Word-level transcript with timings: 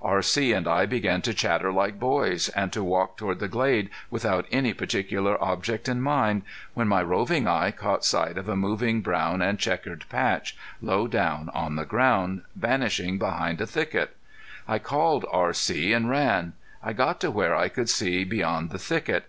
R.C. 0.00 0.54
and 0.54 0.66
I 0.66 0.86
began 0.86 1.20
to 1.20 1.34
chatter 1.34 1.70
like 1.70 2.00
boys, 2.00 2.48
and 2.48 2.72
to 2.72 2.82
walk 2.82 3.18
toward 3.18 3.40
the 3.40 3.46
glade, 3.48 3.90
without 4.10 4.46
any 4.50 4.72
particular 4.72 5.36
object 5.44 5.86
in 5.86 6.00
mind, 6.00 6.44
when 6.72 6.88
my 6.88 7.02
roving 7.02 7.46
eye 7.46 7.72
caught 7.72 8.02
sight 8.02 8.38
of 8.38 8.48
a 8.48 8.56
moving 8.56 9.02
brown 9.02 9.42
and 9.42 9.58
checkered 9.58 10.06
patch 10.08 10.56
low 10.80 11.06
down 11.06 11.50
on 11.50 11.76
the 11.76 11.84
ground, 11.84 12.40
vanishing 12.56 13.18
behind 13.18 13.60
a 13.60 13.66
thicket. 13.66 14.16
I 14.66 14.78
called 14.78 15.26
R.C. 15.30 15.92
and 15.92 16.08
ran. 16.08 16.54
I 16.82 16.94
got 16.94 17.20
to 17.20 17.30
where 17.30 17.54
I 17.54 17.68
could 17.68 17.90
see 17.90 18.24
beyond 18.24 18.70
the 18.70 18.78
thicket. 18.78 19.26